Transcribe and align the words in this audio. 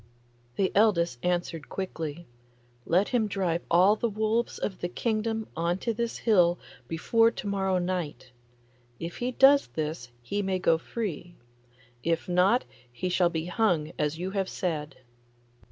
The 0.55 0.71
eldest 0.73 1.19
answered 1.21 1.69
quickly, 1.69 2.25
'Let 2.87 3.09
him 3.09 3.27
drive 3.27 3.61
all 3.69 3.95
the 3.95 4.09
wolves 4.09 4.57
of 4.57 4.79
the 4.81 4.89
kingdom 4.89 5.47
on 5.55 5.77
to 5.77 5.93
this 5.93 6.17
hill 6.17 6.57
before 6.87 7.29
to 7.29 7.45
morrow 7.45 7.77
night. 7.77 8.31
If 8.99 9.17
he 9.17 9.31
does 9.33 9.67
this 9.67 10.09
he 10.23 10.41
may 10.41 10.57
go 10.57 10.79
free; 10.79 11.35
if 12.03 12.27
not 12.27 12.65
he 12.91 13.09
shall 13.09 13.29
be 13.29 13.45
hung 13.45 13.91
as 13.99 14.17
you 14.17 14.31
have 14.31 14.49
said. 14.49 14.97